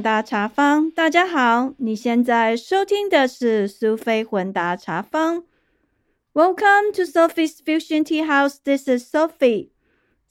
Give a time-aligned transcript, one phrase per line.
[0.00, 5.44] 混搭茶坊，大家好，你现在收听的是苏菲混搭茶坊。
[6.32, 8.56] Welcome to Sophie's Fusion Tea House.
[8.64, 9.68] This is Sophie.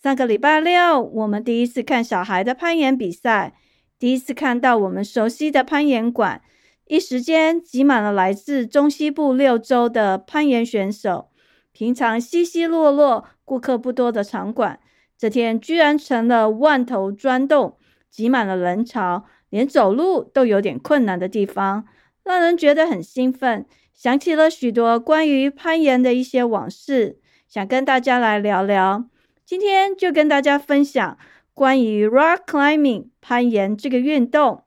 [0.01, 3.53] 上个礼拜六，我们第一次看小孩的攀岩比赛，
[3.99, 6.41] 第一次看到我们熟悉的攀岩馆，
[6.87, 11.29] 一时间挤满了来自中西部六州的攀岩选手。
[11.71, 14.79] 平常稀稀落落、顾客不多的场馆，
[15.15, 17.77] 这天居然成了万头钻洞、
[18.09, 21.85] 挤满了人潮，连走路都有点困难的地方，
[22.23, 23.65] 让人觉得很兴奋。
[23.93, 29.09] 想起了许多关于攀岩的一些往事，想跟大家来聊聊。
[29.45, 31.17] 今天就跟大家分享
[31.53, 34.63] 关于 rock climbing 攀岩这个运动。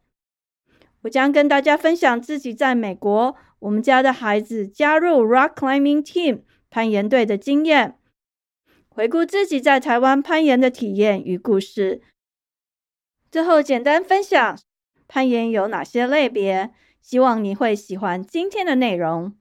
[1.02, 7.96] 我将跟大家分享自己在美国，我们家的孩子加入 rock climbing team 攀岩队的经验，
[8.88, 12.02] 回顾自己在台湾攀岩的体验与故事。
[13.30, 14.58] 最后简单分享
[15.12, 16.70] 攀岩有哪些类别。
[17.02, 19.34] 希望你会喜欢今天的内容。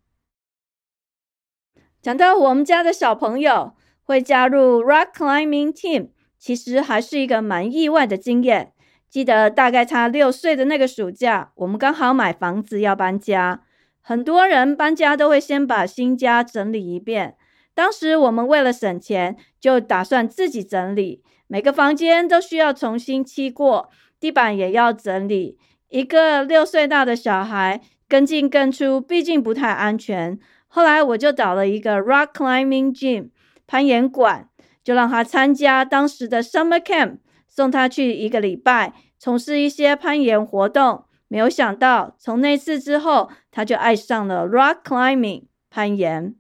[2.02, 8.74] 讲到我们家的小朋友会加入 Rock Climbing Team，其实还是一个蛮意外的经验。
[9.10, 13.64] 记得大概他六岁的那个暑假，我们刚好买房子要搬家，
[14.02, 17.38] 很多人搬家都会先把新家整理一遍。
[17.74, 23.90] 当时我们为了省钱，就打算自己整理，每个房间都需要重新漆过，
[24.22, 25.58] 地板也要整理。
[25.90, 30.40] 一个六岁大的小孩跟进跟出，毕竟不太安全。
[30.68, 33.32] 后来我就找了一个 rock climbing gym
[33.68, 34.48] 攀岩馆，
[34.84, 41.04] 就让他参加当时的 summer camp，送他去一个礼拜，从事一些攀岩活动。
[41.28, 46.36] 没有想到，从那次之后，他就爱上了 rock climbing 攀岩。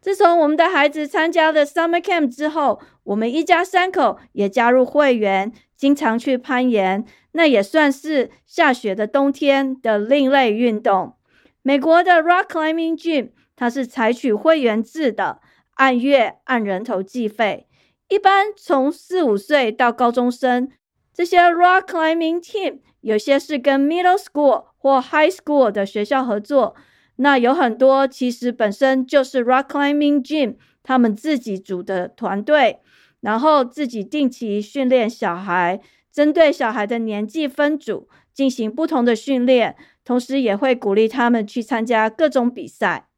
[0.00, 7.06] 自从我们的孩子参加了 summer camp 之后，我们一家三口也加入会员，经常去攀岩。
[7.32, 11.14] 那也算是下雪的冬天的另类运动。
[11.62, 15.40] 美国的 Rock Climbing Gym，它是采取会员制的，
[15.74, 17.66] 按月按人头计费。
[18.08, 20.68] 一般从四五岁到高中生，
[21.14, 26.74] 这些 Rock Climbing Team 有些是跟 Middle School 或 High School 的学校合作。
[27.16, 32.78] 那有很多其实本身就是 Rock Climbing Gym 他们自己组的团队，
[33.20, 35.80] 然后自己定期训练小孩。
[36.10, 43.08] 针对小孩的年纪分组进行不同的训练，同时也会鼓励他们去参加各种比赛。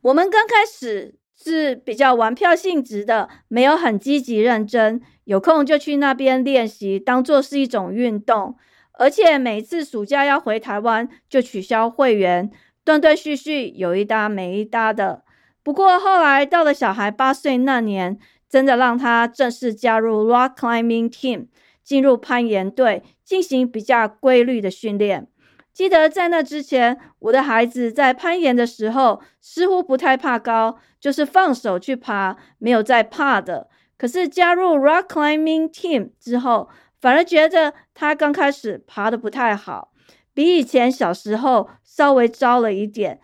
[0.00, 8.56] 我们刚开始是比较玩票性质的，没有很积极认真，有空就去那边练习，当做是一种运动。
[8.92, 12.50] 而且每次暑假要回台湾，就取消会员，
[12.84, 15.24] 断断续续有一搭没一搭的。
[15.62, 18.18] 不过后来到了小孩八岁那年，
[18.52, 21.46] 真的让他正式加入 Rock Climbing Team。
[21.82, 25.26] 进入攀岩队进行比较规律的训练。
[25.72, 33.68] 记得在那之前，我的孩子在攀岩的时候似乎不太怕高，就是放手去爬，没有再怕的。
[33.98, 36.68] 可是加入 Rock Climbing Team 之后，
[37.00, 39.90] 反而觉得他刚开始爬的不太好，
[40.32, 43.20] 比以前小时候稍微糟了一点，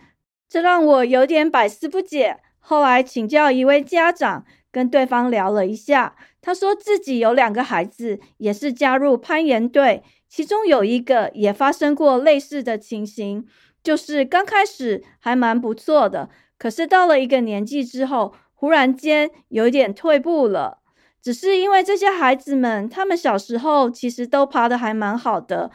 [0.48, 2.38] 这让我有点百思不解。
[2.58, 6.14] 后来请教一位家长，跟对方聊了一下。
[6.40, 13.46] 他说自己有两个孩子，也是加入攀岩队，其中有一个也发生过类似的情形，
[13.82, 20.78] 就是刚开始还蛮不错的，可是到了一个年纪之后，忽然间有一点退步了。
[21.20, 25.70] 只是因为这些孩子们，他们小时候其实都爬得还蛮好的，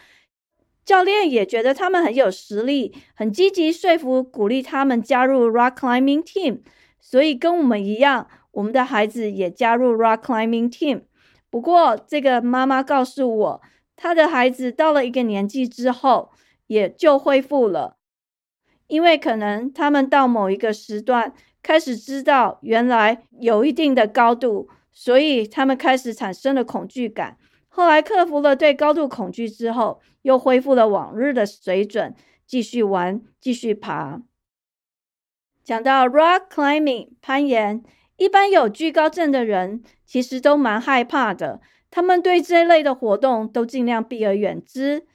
[0.86, 6.60] 教练也觉得他们很有实力，很积极说服鼓励他们加入 Rock Climbing Team，
[7.00, 8.28] 所以跟我们一样。
[8.52, 11.06] 我们的孩子也加入 Rock Climbing Team，
[11.50, 13.62] 不过这个妈妈告诉我，
[13.96, 16.30] 她的孩子到了一个年纪之后
[16.68, 17.98] 也就恢复了，
[18.86, 27.38] 因为可能他们到某一个时段开始知道原来有一定的高度，所以他们开始产生了恐惧感。
[27.76, 32.14] 后来克服了对高度恐惧之后，又恢复了往日的水准，
[32.46, 34.22] 继续玩，继续爬。
[35.64, 37.84] 讲到 Rock Climbing 攀岩。
[38.18, 41.62] 一般有惧高症的人，其实都蛮害怕的。
[41.90, 45.08] 他们对这类的活动都尽量避而远之。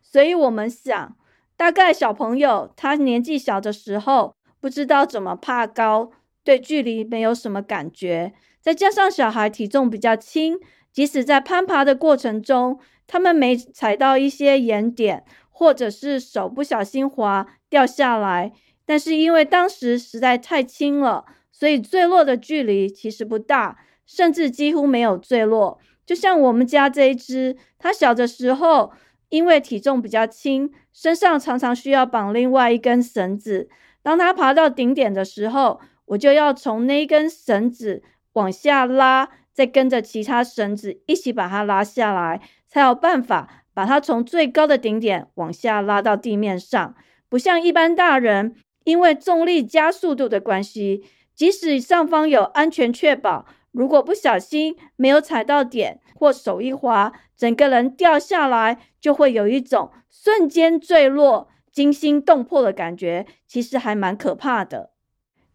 [0.00, 1.16] 所以，我们想，
[1.56, 6.12] 大概小朋友他年纪小的时候，不知道怎么怕高，
[6.44, 8.32] 对距离没有什么感觉。
[8.60, 10.60] 再加上小孩体重比较轻，
[10.96, 18.54] 即使在攀爬的过程中，他们没踩到一些岩点，或者是手不小心滑掉下来，
[18.86, 21.26] 但是因为当时实在太轻了。
[21.52, 23.76] 所以坠落的距离其实不大，
[24.06, 25.78] 甚至几乎没有坠落。
[26.06, 28.90] 就像我们家这一只，它小的时候
[29.28, 33.68] 因为体重比较轻，身上常常需要绑另外一根绳子。
[34.02, 38.02] 当它爬到顶点的时候，我就要从那根绳子
[38.32, 46.94] 往下拉，再跟着其他绳子一起把它拉下来，才有办法把它从最高的顶点往下拉到地面上。
[47.30, 48.54] 不像一般大人，
[48.84, 51.02] 因为重力加速度的关系，
[51.34, 64.90] 即使上方有安全确保，如果不小心没有踩到点或手一滑，整个人掉下来，就会有一种瞬间坠落、惊心动魄的感觉，其实还蛮可怕的。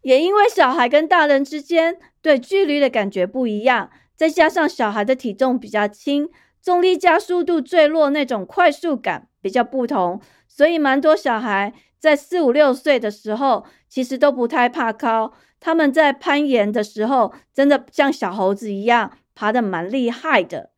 [0.02, 6.28] 也因为小孩跟大人之间对距离的感觉不一样，再加上小孩的体重比较轻，
[6.62, 15.32] 重力加速度坠落那种快速感比较不同，所以蛮多小孩在四五六岁的时候，其实都不太怕高。
[15.58, 20.70] 他们在攀岩的时候，真的像小猴子一样，爬得蛮厉害的。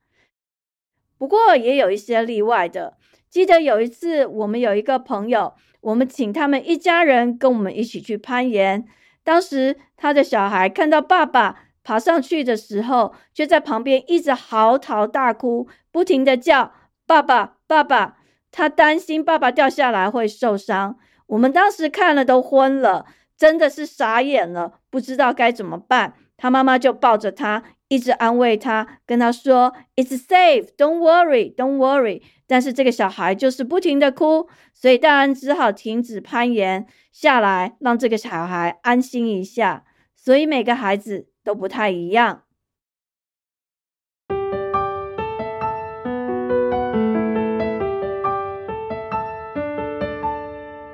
[1.17, 2.99] 不过也有一些例外的。
[3.31, 8.87] 记得有一次，我们有一个朋友，我们请他们一家人跟我们一起去攀岩。
[9.25, 16.73] 当时他的小孩看到爸爸爬上去的时候，就在旁边一直嚎啕大哭，不停的叫
[17.06, 18.19] “爸爸，爸爸”。
[18.53, 20.97] 他担心爸爸掉下来会受伤。
[21.26, 23.05] 我们当时看了都昏了，
[23.37, 26.15] 真的是傻眼了，不知道该怎么办。
[26.37, 27.65] 他妈妈就抱着他。
[27.94, 39.85] 一直安慰他，跟他说：“It's safe, don't worry, don't worry。”但是这个小孩就是不停的哭，所以大人只好停止攀岩下来，让这个小孩安心一下。
[40.17, 42.43] 所以每个孩子都不太一样。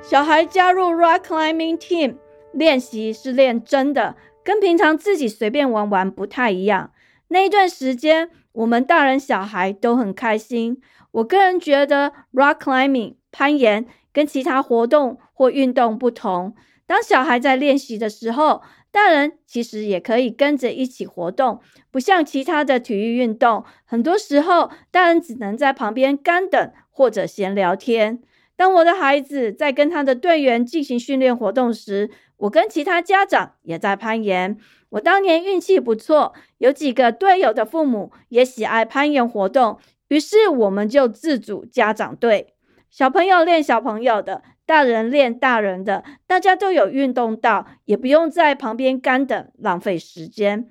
[0.03, 2.17] 小孩加入 Rock Climbing Team
[2.53, 4.15] 练习是练真的。
[4.43, 6.91] 跟平常自己随便玩玩不太一样。
[7.29, 10.81] 那一段时间，我们大人小孩都很开心。
[11.11, 16.55] 我个人觉得，rock climbing 攀岩跟其他活动或运动不同。
[16.85, 18.61] 当小孩在练习的时候，
[18.91, 21.61] 大人其实也可以跟着一起活动。
[21.89, 28.21] 不像其他的体育运动，很多时候大人只能在旁边干等或者闲聊天。
[28.57, 32.11] 当我的孩子在跟他的队员进行训练活动时，
[32.41, 34.57] 我跟其他家长也在攀岩。
[34.89, 39.79] 我当年运气不错，有几个队友的父母也喜爱攀岩活动，
[40.09, 42.53] 于是我们就自组家长队，
[42.89, 50.67] 小朋友练小朋友的，大人练大人的，大家都有运动到，也不用在旁边干等浪费时间。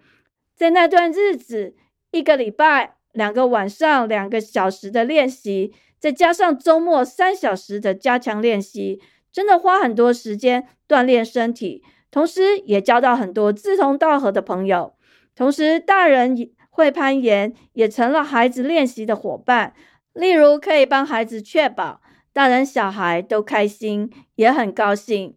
[0.56, 1.74] 在那段日子，
[2.10, 9.00] 一个礼拜两个晚上两个小时的练习，再加上周末三小时的加强练习。
[9.32, 14.94] 真的花很多时间锻炼身体，同时也交到很多志同道合的朋友。
[15.36, 16.36] 同时，大人
[16.68, 19.74] 会攀岩，也成了孩子练习的伙伴。
[20.12, 22.00] 例如，可以帮孩子确保
[22.32, 25.36] 大人小孩都开心，也很高兴。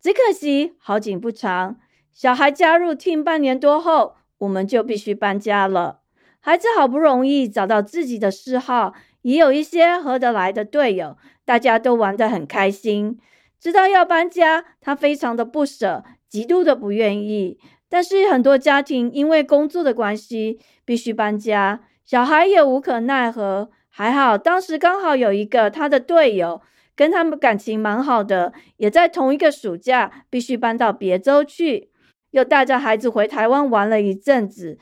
[0.00, 1.76] 只可惜好景不长，
[2.12, 6.00] 小孩加入 team 半年多后，我们就必须搬家了。
[6.40, 8.94] 孩子好不容易找到自己的嗜好，
[9.28, 11.16] 也有一些合得来的队友。
[11.44, 13.18] 大家都玩得很开心，
[13.58, 17.58] 知道要搬家，他非常的不舍，极度的不愿意。
[17.88, 23.70] 但是很多家庭因为工作的关系必须搬家，小孩也无可奈何。
[23.88, 26.60] 还好当时刚好有一个他的队友，
[26.94, 31.90] 跟他们感情蛮好的，也在同一个暑假必须搬到别州去，
[32.32, 34.78] 又带着孩子回台湾玩了一阵子，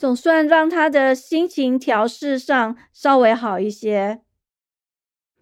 [0.00, 4.22] 总算让他的心情调试上稍微好一些。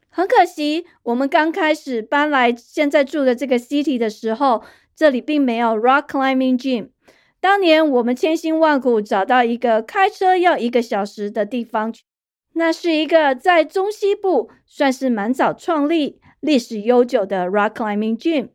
[0.08, 4.64] 很可惜，我们刚开始搬来现在住的这个 city 的时候，
[4.96, 6.88] 这里并没有 rock climbing gym。
[7.38, 11.94] 当年我们千辛万苦找到一个开车要一个小时的地方，
[12.54, 18.48] 那是一个在中西部算是蛮早创立、历史悠久的 rock climbing gym。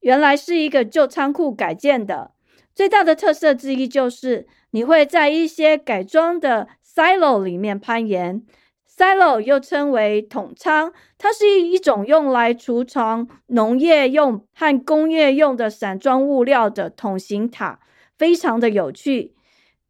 [0.00, 2.32] 原来是一个旧仓库改建的，
[2.76, 8.44] 最大的特色之一就是你会在一些改装的 silo 里面攀岩。
[8.86, 17.80] Silo 又称为桶仓，它是一一种用来储藏农业用和工业用的散装物料的桶形塔，
[18.16, 19.34] 非常的有趣。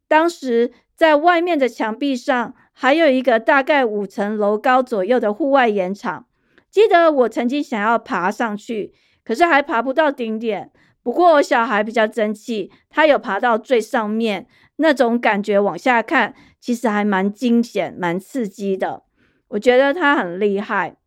[0.07, 6.25] 当时在外面的墙壁上还有一个大概五层楼高左右的户外岩场。
[6.69, 8.93] 记得我曾经想要爬上去，
[9.25, 10.71] 可是还爬不到顶点。
[11.07, 14.45] 不过我小孩比较争气，他有爬到最上面。
[14.75, 19.03] 那种感觉往下看，其实还蛮惊险、蛮刺激的。
[19.47, 20.97] 我觉得他很厉害。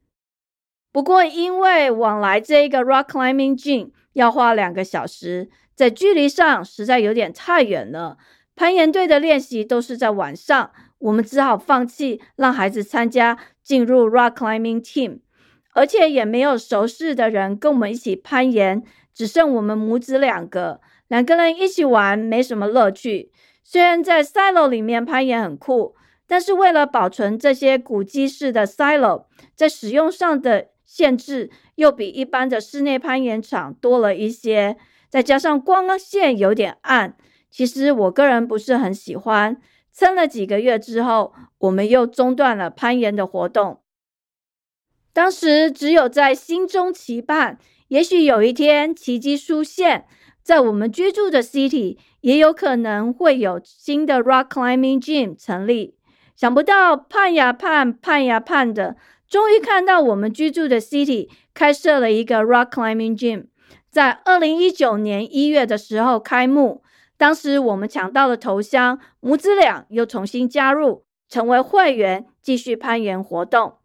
[0.90, 8.16] 不过，因为往来这一个 rock climbing gym 要花两个小时，在距离上实在有点太远了。
[8.56, 15.18] 攀岩队的练习都是在晚上，我们只好放弃让孩子参加进入 rock climbing team，
[15.74, 18.82] 而且也没有熟识的人跟我们一起攀岩，
[19.14, 23.32] 只剩我们母子两个，两个人一起玩没什么乐趣。
[23.62, 25.94] 虽然在 silo 里面攀岩很酷，
[26.26, 34.76] 但是为了保存这些古迹式的 silo，在使用上的限制又比一般的室内攀岩场多了一些，
[35.08, 37.16] 再加上光线有点暗。
[37.50, 39.60] 其实我个人不是很喜欢，
[39.92, 43.80] 撑了几个月之后，我们又中断了攀岩的活动。
[45.12, 47.58] 当时只有在心中期盼，
[47.90, 50.06] 也许有一天奇迹出现，
[50.44, 55.96] 在我们居住的 city 也有可能会有新的 rock climbing gym 成立。
[56.36, 58.94] 想不到盼呀盼，盼呀盼的，
[59.28, 63.46] 终于看到我们居住的 city 开设了一个 rock climbing gym，
[63.90, 66.84] 在二零一九年一月的时候开幕。
[67.16, 73.79] 当时我们抢到了头香，母子俩又重新加入，成为会员，继续攀岩活动。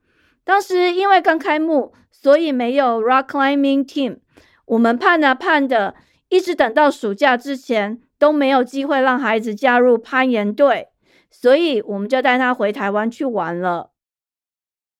[0.45, 4.19] 当时因为刚开幕，所以没有 rock climbing team。
[4.65, 5.95] 我们盼啊盼的，
[6.29, 10.87] 一直等到暑假之前都没有机会让孩子加入攀岩队，
[11.29, 13.91] 所以我们就带他回台湾去玩了。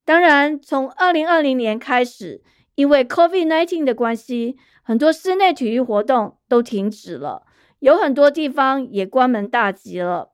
[0.03, 2.43] 当然，从二零二零年开始，
[2.75, 7.43] 因为 COVID nineteen 的关系，很多室内体育活动都停止了。
[7.79, 10.31] 有很多地方也关门大吉了，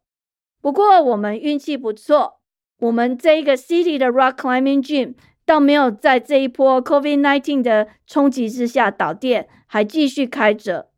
[0.62, 2.41] 不过我们运气不错，
[2.82, 5.14] 我们这一个 city 的 rock climbing gym
[5.46, 10.90] 倒没有在这一波 COVID-19 的冲击之下倒店，还继续开着。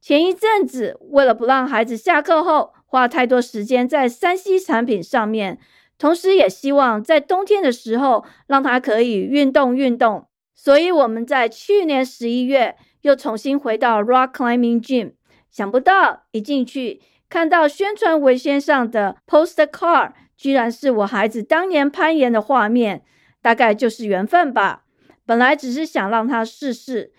[0.00, 5.58] 前一阵子，为了不让孩子下课后花太多时间在三 C 产品上面，
[5.98, 15.14] 同时也希望在冬天的时候让他可以运动运动，所以我们在去年十一月又重新回到 rock climbing gym。
[15.50, 23.02] 想不到一进去看到宣传文宣上的 postcard，居然是我孩子当年攀岩的画面，
[23.40, 24.84] 大概就是缘分吧。
[25.24, 27.12] 本来只是想让他试试，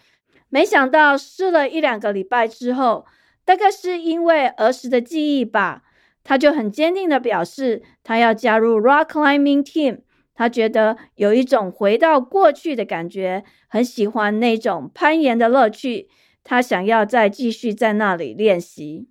[0.50, 3.06] 没想到试了一两个礼拜之后，
[3.44, 5.84] 大概是因为儿时的记忆吧，
[6.24, 10.02] 他就很坚定的表示他要加入 rock climbing team。
[10.34, 16.10] 他觉得有一种回到过去的感觉，很喜欢那种攀岩的乐趣。
[16.44, 19.10] 他想要再继续在那里练习。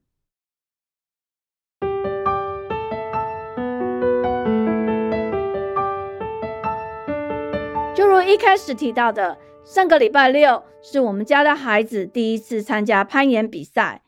[7.96, 14.02] 就如一开始提到的，上个礼拜六是我们家的孩子第一次参加攀岩比赛。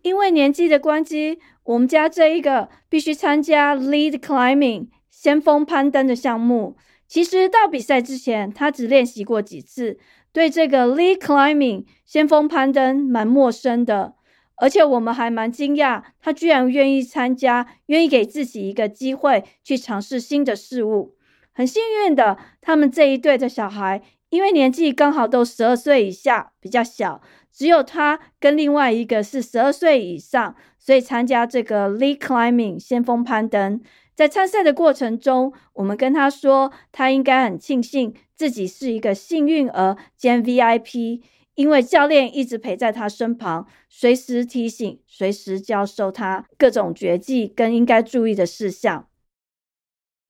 [0.00, 6.78] 因为年纪的关系，我们家这一个必须参加 lead climbing 先锋攀登的项目。
[7.06, 9.98] 其实到比赛之前，他只练习过几次。
[10.32, 14.14] 对这个 lead climbing 先锋攀登蛮陌生的，
[14.54, 21.15] 而且我们还蛮惊讶，他居然愿意参加，愿意给自己一个机会去尝试新的事物。
[21.56, 33.80] 很幸运的，他们这一队的小孩因为年纪刚好都十二岁以下，比较小，只有他跟另外一个是十二岁以上，所以参加这个 lead climbing 先锋攀登。
[34.14, 41.22] 在参赛的过程中，我们跟他说，他应该很庆幸自己是一个幸运儿兼 VIP，
[41.54, 49.08] 因为教练一直陪在他身旁，随时提醒，随时教授他各种绝技跟应该注意的事项。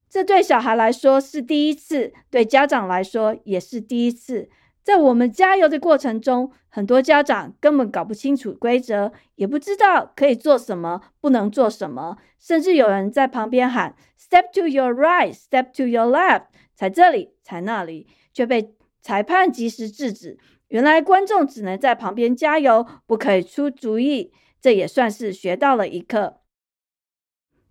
[0.09, 4.49] 这对小孩来说是第一次，对家长来说也是第一次。
[4.83, 16.45] 在我们加油的过程中，很多家长根本搞不清楚规则，也不知道可以做什么，不能做什么，甚至有人在旁边喊 “Step to your right, step to your left”，
[16.75, 20.39] 踩这里，踩那里，却被裁判及时制止。
[20.69, 24.33] 原来观众只能在旁边加油，不可以出主意。
[24.61, 26.41] 这也算是学到了一课。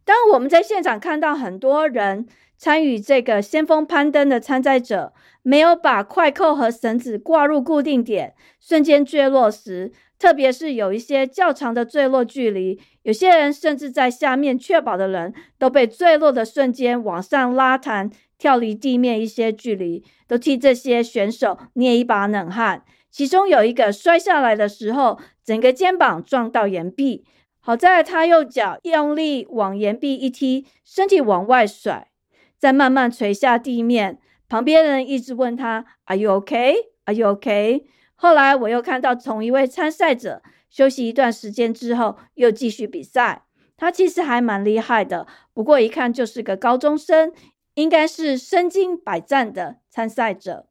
[0.05, 2.25] 当我们在现场看到很多人。
[2.57, 22.85] 参与这个先锋攀登的参赛者没有把快扣和绳子挂入固定点，瞬间坠落时，特别是有一些较长的坠落距离，有些人甚至在下面确保的人都被坠落的瞬间往上拉弹，跳离地面一些距离，都替这些选手捏一把冷汗。
[23.11, 27.25] 其中有一个摔下来的时候，整个肩膀撞到岩壁，
[27.65, 32.11] 好在他右脚用力往岩壁一踢，身体往外甩。
[32.59, 36.75] 再慢慢垂下地面，旁边人一直问他：“Are you OK?
[37.05, 43.45] Are you OK?” 后来我又看到同一位参赛者休息一段时间之后又继续比赛。
[43.75, 47.33] 他其实还蛮厉害的，不过一看就是个高中生，
[47.73, 50.67] 应该是身经百战的参赛者。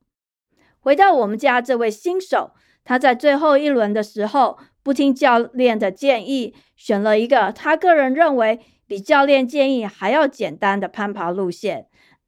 [0.78, 2.52] 回到我们家这位新手，
[2.84, 11.86] 他在最后一轮的时候不听教练的建议，选了一个他个人认为比教练建议还要简单的攀爬路线。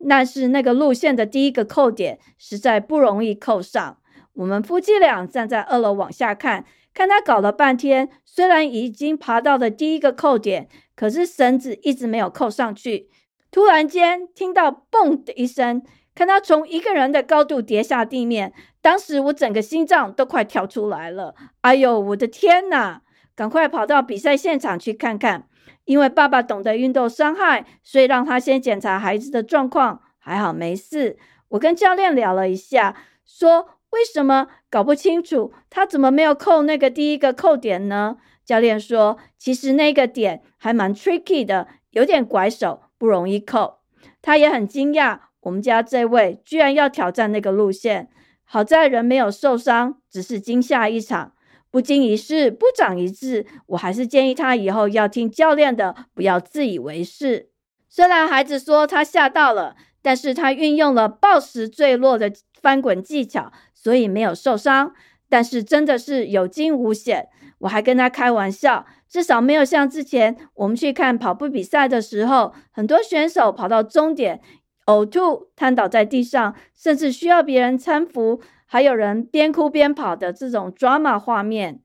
[0.09, 3.99] 但是那个路线的第一个扣点实在不容易扣上。
[4.35, 13.09] 我们夫妻俩站在二楼往下看，看他搞了半天，虽然已经爬到了第一个扣点，可是绳子一直没有扣上去。
[13.51, 15.83] 突然间听到“嘣”的一声，
[16.15, 21.35] 看他从一个人的高度跌下地面，当时我整个心脏都快跳出来了。
[21.63, 23.03] 哎呦，我的天哪！
[23.35, 25.49] 赶快跑到比赛现场去看看。
[25.85, 31.17] 因为爸爸懂得运动伤害，所以让他先检查孩子的状况，还好没事。
[31.51, 38.17] 我跟教练聊了一下，说为什么搞不清楚他怎么没有扣那个第一个扣点呢？
[38.45, 43.79] 教练说，其实那个点还蛮 tricky 的，有点拐手，不容易扣。
[44.23, 48.09] 他也很惊讶，我们家这位居然要挑战那个路线。
[48.45, 51.33] 好在人没有受伤，只是惊吓一场。
[51.69, 57.51] 不经一事不长一智，我还是建议他以后要听教练的，不要自以为是。
[57.89, 64.95] 虽然孩子说他吓到了，但是他运用了暴食坠落的翻滚技巧，所以没有受伤。
[65.29, 67.29] 但是真的是有惊无险。
[67.61, 74.41] 我还跟他开玩笑，至少没有像之前我们去看跑步比赛的时候，很多选手跑到终点
[74.87, 78.41] 呕吐、瘫倒在地上，甚至需要别人搀扶。
[78.69, 81.81] 还有人边哭边跑的这种 drama 画面，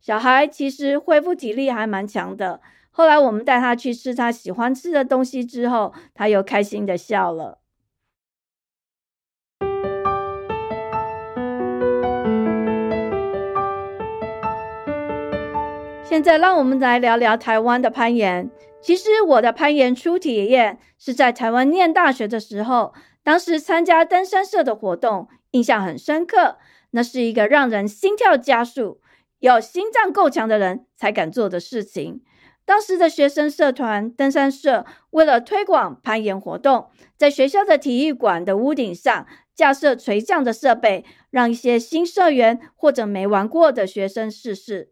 [0.00, 2.60] 小孩其实恢复体力还蛮强的。
[2.90, 7.58] 后来我们带他去吃他喜欢吃的东西之后，他又开心的笑了。
[16.08, 18.48] 现在让我们来聊聊台湾的攀岩。
[18.80, 22.94] 其实我的攀岩初体验是在台湾念大学的时候，
[23.24, 25.26] 当时参加登山社的活动。
[25.50, 26.58] 印象很深刻，
[26.90, 29.00] 那是一个让人心跳加速、
[29.40, 32.22] 有心脏够强的人才敢做的事情。
[32.64, 44.90] 当时的学生社团登山社为了推广攀岩活动，在学校的体育馆的屋顶上架设垂降的设备，让一些新社员或者没玩过的学生试试。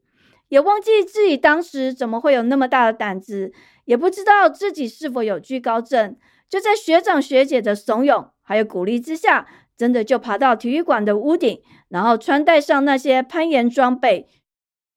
[0.49, 3.53] 也忘记自己当时怎么会有那么大的胆子，
[3.85, 6.17] 也不知道自己是否有惧高症。
[6.49, 9.47] 就在学长学姐的怂恿还有鼓励之下。
[9.77, 14.29] 真的就爬到体育馆的屋顶，然后穿戴上那些攀岩装备，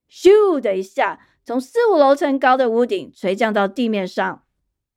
[0.08, 4.44] 咻的一下，从四五楼层高的屋顶垂降到地面上，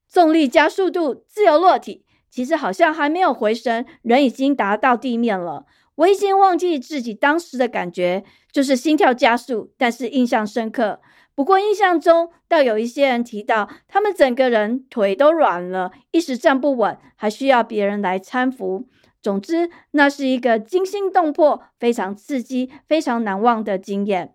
[0.07, 2.05] 重力加速度，自由落体。
[2.29, 5.65] 其实好像还没有回神，人已经达到地面了。
[5.97, 11.01] 我已经忘记自己当时的感觉，就是心跳加速，但是印象深刻。
[11.35, 18.89] 不过印象中，倒有一些人提到，他们整个人腿都软了，一时站不稳，还需要别人来搀扶。
[19.23, 24.35] 总之，那是一个惊心动魄、非常刺激、非常难忘的经验。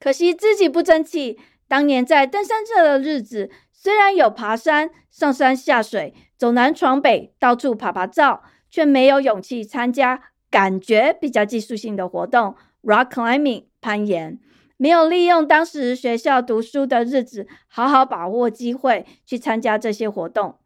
[0.00, 1.38] 可惜自己不争气。
[1.68, 10.22] 当年在登山社的日子，虽然有爬山、上山下水、走南闯北、到处爬爬照，却没有勇气参加
[10.52, 14.38] 感觉比较技术性的活动，rock climbing 攀岩。
[14.76, 20.58] 没有利用当时学校读书的日子，好好把握机会去参加这些活动。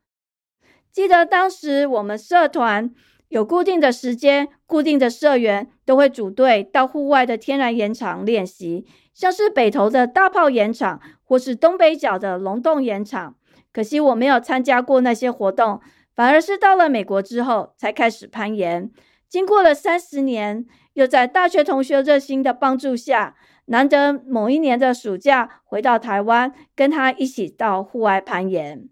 [0.91, 2.93] 记得当时我们社团。
[3.29, 13.35] 有固定的时间，固定的社员都会组队到户外的天然岩场练习，像是北投的大炮岩场，或是东北角的龙洞岩场。
[13.73, 15.81] 可惜我没有参加过那些活动，
[16.15, 18.93] 反而是到了美国之后才开始攀岩。
[19.29, 23.35] 经过了三十年，又在大学同学热心的帮助下，
[23.67, 28.89] 难得某一年的暑假回到台湾，跟他一起到户外攀岩。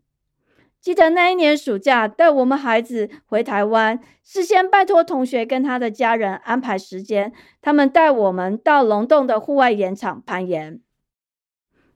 [0.80, 10.80] 记得那一年暑假带我们孩子回台湾，事先拜托同学跟他的家人安排时间，他们带我们到龙洞的户外岩场攀岩。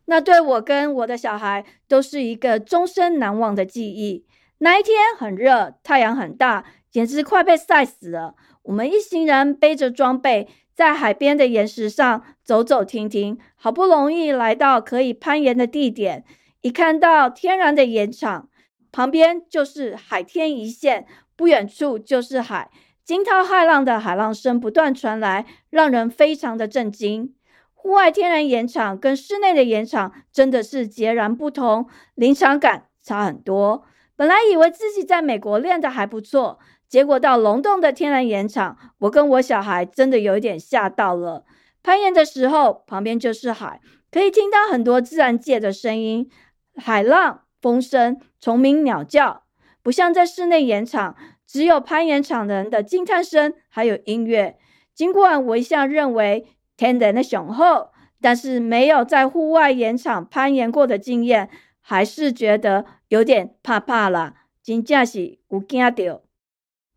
[0.06, 4.24] 那对我跟我的小孩都是一个终身难忘的记忆。
[4.60, 8.34] 那一天很热，太阳很大，简直快被晒死了。
[8.62, 16.24] 我们一行人背着装备，在海边的岩石上走走停停，好不容易来到可以攀岩的地点，
[16.60, 18.48] 一看到天然的岩场。
[18.90, 22.70] 旁边就是海天一线，不远处就是海，
[23.04, 27.34] 惊涛骇浪的海浪声不断传来，让人非常的震惊。
[27.74, 33.84] 户外天然岩场跟室内的岩场真的是截然不同，临场感差很多。
[34.16, 41.44] 本来以为自己在美国练的还不错，结果到龙洞的天然岩场，我跟我小孩真的有一点吓到了。
[41.82, 46.30] 攀岩的时候，旁边就是海，可以听到很多自然界的声音，
[46.76, 47.42] 海浪。
[47.60, 49.42] 风声、虫鸣、鸟叫，
[49.82, 54.56] 不像在室内岩场，只有攀岩场人的惊叹声，还有音乐。
[54.94, 56.46] 尽管我一向认为
[56.76, 64.34] 天然的雄厚，但是没有在户外岩场攀岩过的经验，还是觉得有点怕怕了。
[64.62, 66.27] 真正是有惊到。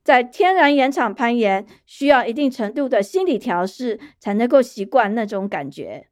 [0.04, 6.08] 在天然岩场攀岩，需要一定程度的心理调试，才能够习惯那种感觉，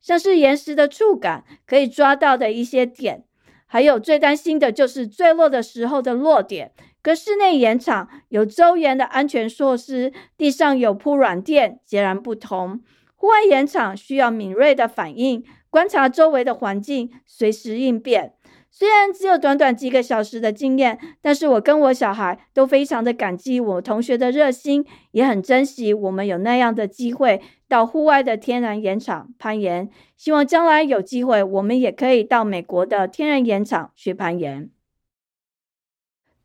[0.00, 3.24] 像是岩石的触感，可以抓到的一些点，
[3.66, 6.72] 还有最担心的就是坠落的时候的落点。
[7.02, 12.80] 跟室内岩场有周延的安全措施，地上有铺软垫，截然不同。
[13.16, 18.34] 户外岩场需要敏锐的反应，观察周围的环境，随时应变。
[18.74, 29.90] 虽然只有短短几个小时的经验，但是我跟我小孩都非常的感激我同学的热心，也很珍惜我们有那样的机会到户外的天然岩场攀岩。
[30.16, 34.70] 希望将来有机会，我们也可以到美国的天然岩场去攀岩。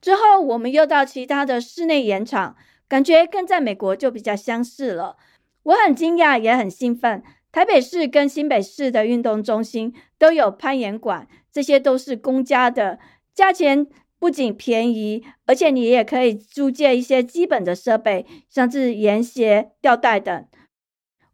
[0.01, 2.57] 之后，我们又到其他的室内岩场，
[2.89, 5.15] 感觉跟在美国就比较相似了。
[5.63, 7.23] 我很惊讶，也很兴奋。
[7.57, 12.99] 台北市跟新北市的运动中心都有攀岩馆，这些都是公家的，
[13.33, 13.87] 价钱
[14.19, 20.45] 不仅便宜，而且你也可以租借一些基本的设备，像是岩鞋、吊带等。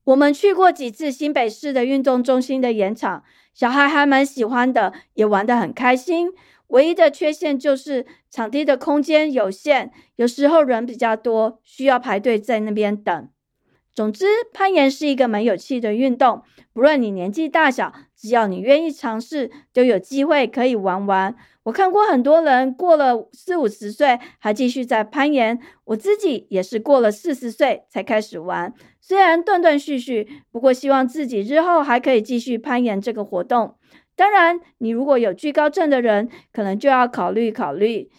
[0.05, 6.29] 我们去过几次新北市的运动中心的岩场，小孩还蛮喜欢的，也玩得很开心。
[6.67, 13.27] 唯一的缺陷就是场地的空间有限，有时候人比较多，需要排队在那边等。
[13.95, 16.41] 总之，攀岩是一个蛮有趣的运动。
[16.73, 21.35] 不论你年纪大小，只要你愿意尝试，都有机会可以玩玩。
[21.63, 28.73] 我看过很多人过了四五十岁还继续在攀岩，我自己也是过了四十岁才开始玩。
[28.99, 33.75] 虽然断断续续，不过希望自己日后还可以继续攀岩这个活动。
[34.15, 38.09] 当然，你如果有惧高症的人，可能就要考虑考虑。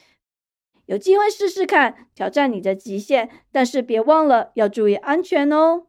[0.87, 5.87] 有机会试试看，挑战你的极限，但是别忘了要注意安全哦。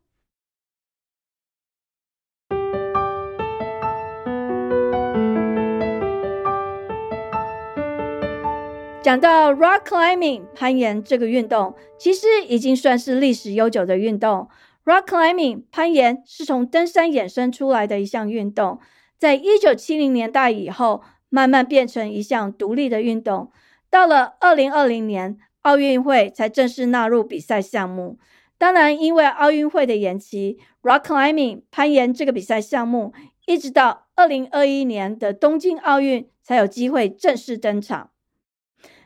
[9.04, 14.48] 讲到 rock climbing 攀岩这个运动，其实已经算是历史悠久的运动。
[14.86, 18.80] rock climbing 攀岩是从登山衍生出来的一项运动，
[19.18, 23.52] 在一九七零年代以后，慢慢变成一项独立的运动。
[23.96, 28.20] 到了二零二零年，奥运会才正式纳入比赛项目。
[28.58, 33.14] 当然，因为奥运会的延期，rock climbing 攀岩这个比赛项目，
[33.46, 38.10] 一直到二零二一年的东京奥运才有机会正式登场。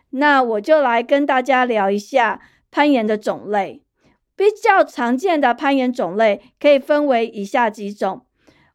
[0.10, 3.84] 那我就来跟大家聊一下攀岩的种类。
[4.36, 8.26] 比较常见的攀岩种类可以分为以下几种，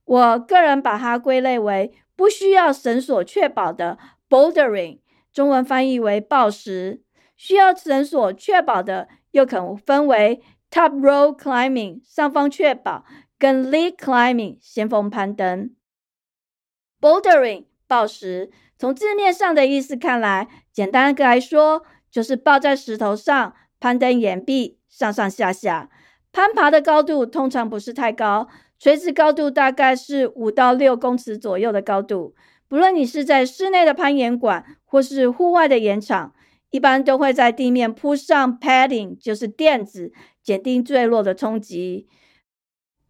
[0.05, 3.99] 我个人把它归类为不需要绳索确保的
[4.31, 5.01] bouldering。
[5.35, 7.03] 中文翻译为抱石，
[7.37, 13.05] 需要绳索确保的，又可分为 top rope climbing 上方确保
[13.37, 15.75] 跟 lead climbing 先锋攀登。
[17.01, 25.91] bouldering 抱石，从字面上的意思看来，简单来说就是抱在石头上攀登岩壁，上上下下。
[26.33, 32.37] 攀爬的高度通常不是太高，垂直高度大概是五到六公尺左右的高度。
[32.69, 36.35] 不论你是在室内的攀岩馆，或是户外的岩场，
[36.71, 42.09] 一般都会在地面铺上 padding，就是垫子，减低坠落的冲击。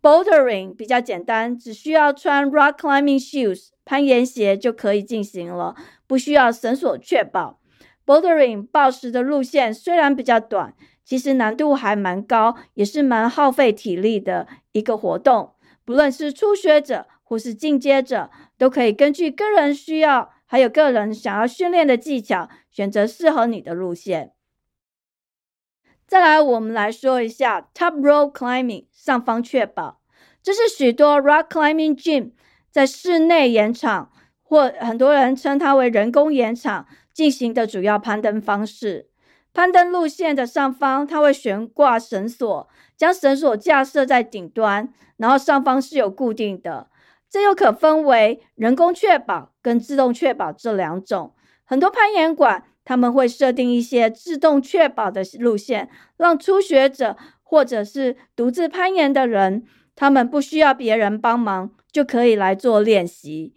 [0.02, 5.74] Bouldering 比较简单，只需要穿 rock climbing shoes 攀岩鞋就可以进行了，
[6.06, 7.58] 不需要绳索确保。
[8.04, 15.54] Bouldering 暴石的路线虽然比较短，其实难度还蛮高，也是蛮耗费体力的一个活动。
[15.86, 18.30] 不论是初学者或是进阶者。
[18.56, 24.32] 都可以根据个人需要，还有个人想要训练的技巧，选择适合你的路线。
[26.06, 30.00] 再来，我们来说一下 top rope climbing 上方确保，
[30.40, 32.30] 这是许多 rock climbing gym
[32.70, 39.08] 在室内岩场或很多人称它为人工岩场进行的主要攀登方式。
[39.52, 46.88] 攀登路线的上方，它会悬挂绳索，将绳索架设在顶端，然后上方是有固定的。
[47.34, 51.34] 这又可分为人工确保跟自动确保这两种。
[51.64, 59.64] 很多攀岩馆他们会设定一些自动确保的路线，让初学者或者是独自攀岩的人，
[59.96, 63.52] 他们不需要别人帮忙就可以来做练习。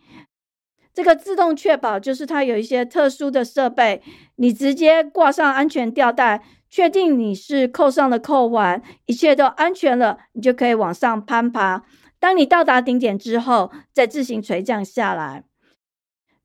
[0.91, 4.01] 这个自动确保就是它有一些特殊的设备，
[4.37, 11.83] 你直接挂上安全吊带，确定你是扣上了扣环，一切都安全了，你就可以往上攀爬。
[12.19, 15.43] 当你到达顶点之后，再自行垂降下来。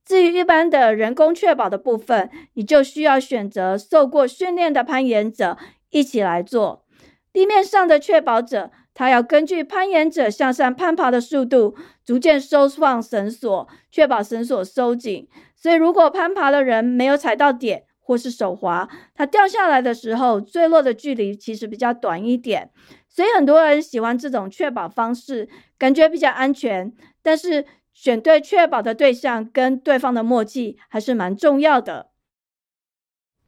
[0.04, 5.56] 至于一般的人工确保的部分，你就需要选择受过训练的攀岩者
[5.90, 6.84] 一起来做。
[7.32, 15.28] 地面上的确保者，他要根据攀岩者向上攀爬的速度，逐渐收放绳索，确保绳索收紧。
[15.54, 22.70] 所以，如果攀爬的人没有踩到点，或是手滑，他掉下来的时候，坠落的距离其实比较短一点。
[23.14, 25.46] 所以，很多人喜欢这种确保方式，
[25.76, 26.90] 感觉比较安全。
[27.20, 32.08] 但是，选对确保的对象跟对方的默契还是蛮重要的。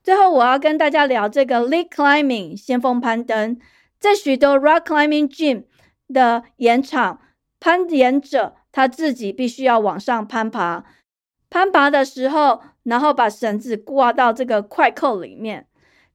[0.03, 3.59] 最后，我要跟大家聊这个 lead climbing 先锋攀登。
[3.99, 5.65] 在许多 rock climbing gym
[6.13, 7.23] 的岩场，
[7.59, 10.85] 攀岩者他自己必须要往上攀爬。
[11.49, 15.69] 攀爬的时候，然后把绳子挂到这个快扣里面。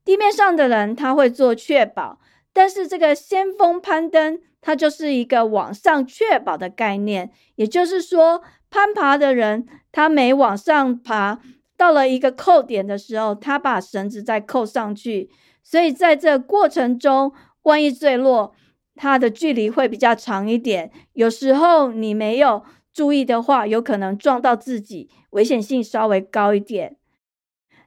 [0.06, 2.20] 地面上的人他会做确保，
[2.54, 7.32] 但是这个先锋攀登，它就是一个往上确保的概念。
[7.56, 11.40] 也就是说，攀爬的人他每往上爬。
[11.78, 15.30] 到了一个扣点的时候，他把绳子再扣上去，
[15.64, 17.32] 所以在这过程中，
[17.62, 18.54] 万一坠落，
[18.96, 20.92] 它的距离会比较长一点。
[21.14, 26.98] 有时候你没有注意的话，有可能撞到自己，危险性稍微高一点。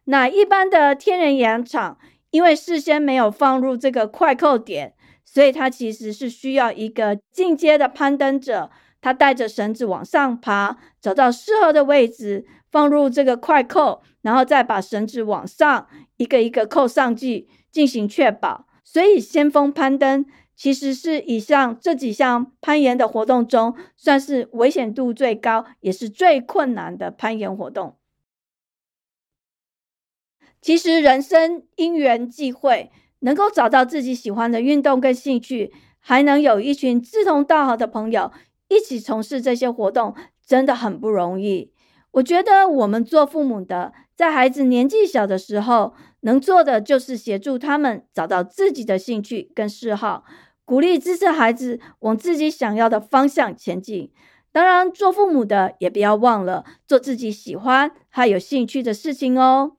[0.04, 1.98] 那一般的天然岩场，
[2.32, 12.44] 因为事先没有放入这个快扣点，所以它其实是需要一个进阶的攀登者，他带着绳子往上爬，找到适合的位置。
[12.72, 18.66] 放入这个快扣，然后再把绳子往上一个一个扣上去，进行确保。
[18.82, 20.24] 所以，先锋攀登
[20.56, 27.96] 其实是以上这几项攀岩的活动中，算是危险度最高，也是最困难的攀岩活动。
[30.62, 38.30] 其实，人生因缘际会，能够找到自己喜欢的运动跟兴趣，还能有一群志同道合的朋友
[38.68, 40.14] 一起从事这些活动，
[40.46, 41.72] 真的很不容易。
[42.12, 50.22] 我觉得我们做父母的，在孩子年纪小的时候，能做的就是协助他们找到自己的兴趣跟嗜好，
[50.64, 54.12] 鼓励支持孩子往自己想要的方向前进。
[54.52, 59.72] 当然，做父母的也不要忘了做自己喜欢还有兴趣的事情哦。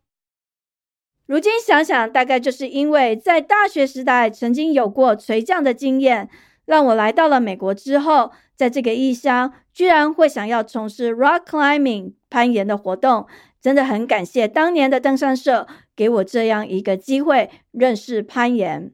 [1.25, 6.29] 如今想想，大概就是因为在大学时代曾经有过垂降的经验，
[6.65, 8.31] 让我来到了美国之后。
[8.55, 13.25] 在这个异乡，居然会想要从事 rock climbing 攀岩的活动，
[13.59, 18.93] 真的很感谢当年的登山社给我这样一个机会认识攀岩。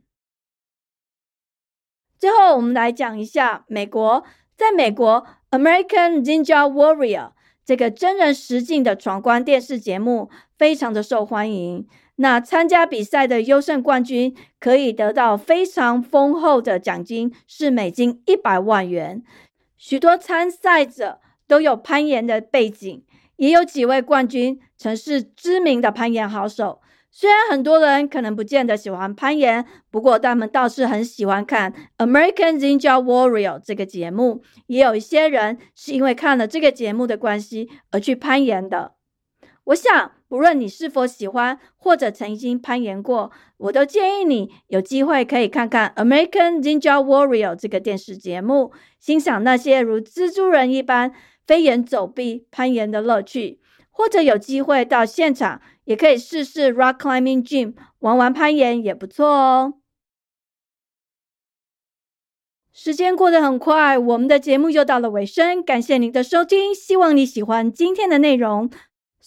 [2.17, 4.23] 最后，我们来讲一下美国。
[4.55, 5.27] 在美国，
[5.59, 7.27] 《American Ninja Warrior》
[7.65, 11.85] 这个真人实境的闯关电视节目非常的受欢迎。
[12.21, 19.23] 那参加比赛的优胜冠军可以得到非常丰厚的奖金，是美金一百万元。
[19.77, 23.03] 许多参赛者都有攀岩的背景，
[23.37, 26.81] 也有几位冠军曾是知名的攀岩好手。
[27.09, 31.73] 虽然很多人可能不见得喜欢攀岩，不过他们倒是很喜欢看
[32.05, 34.43] 《American Ninja Warrior》这个节目。
[34.67, 38.98] 也有一些人是因为看了这个节目的关系而去攀岩的。
[39.69, 51.13] 我想，不论你是否喜欢或者曾经攀岩过，我都建议你有机会可以看看《American Ninja Warrior》这个电视节目，欣赏那些如蜘蛛人一般
[51.45, 53.59] 飞檐走壁攀岩的乐趣。
[53.91, 59.73] 或者有机会到现场，也可以试试 Rock Climbing Gym 玩玩攀岩也不错哦。
[62.71, 68.69] 时间过得很快，我们的节目又到了尾声，感谢您的收听，希望你喜欢今天的内容。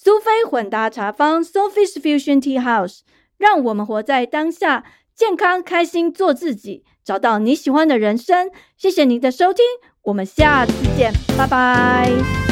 [0.04, 3.02] 苏菲混搭茶坊 （Sophie's Fusion Tea House），
[3.38, 4.82] 让我们活在当下，
[5.14, 8.50] 健康开心做自己，找到你喜欢的人生。
[8.76, 9.64] 谢谢您的收听，
[10.02, 12.51] 我们下次见，拜拜。